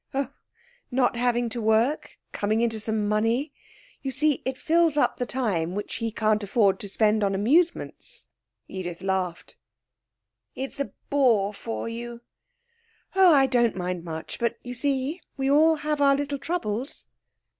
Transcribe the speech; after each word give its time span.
'Oh, 0.15 0.29
not 0.89 1.15
having 1.15 1.47
to 1.49 1.61
work, 1.61 2.17
coming 2.31 2.59
into 2.61 2.79
some 2.79 3.07
money. 3.07 3.53
You 4.01 4.09
see, 4.09 4.41
it 4.45 4.57
fills 4.57 4.97
up 4.97 5.17
the 5.17 5.27
time 5.27 5.75
which 5.75 5.97
he 5.97 6.11
can't 6.11 6.43
afford 6.43 6.79
to 6.79 6.89
spend 6.89 7.23
on 7.23 7.35
amusements.' 7.35 8.29
Edith 8.67 9.03
laughed. 9.03 9.57
'It's 10.55 10.79
a 10.79 10.91
bore 11.11 11.53
for 11.53 11.87
you....' 11.87 12.21
'Oh, 13.15 13.31
I 13.31 13.45
don't 13.45 13.75
mind 13.75 14.03
much; 14.03 14.39
but 14.39 14.57
you 14.63 14.73
see 14.73 15.21
we 15.37 15.51
all 15.51 15.75
have 15.75 16.01
our 16.01 16.15
little 16.15 16.39
troubles.' 16.39 17.05